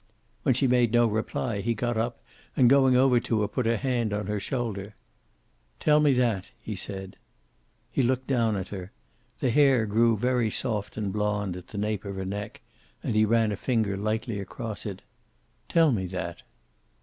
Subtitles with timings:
[0.41, 2.23] When she made no reply he got up
[2.57, 4.95] and going over to her put a hand on her shoulder.
[5.79, 7.17] "Tell me that," he said.
[7.91, 8.91] He looked down at her.
[9.41, 12.61] The hair grew very soft and blonde at the nape of her neck,
[13.03, 15.03] and he ran a finger lightly across it.
[15.69, 16.41] "Tell me that."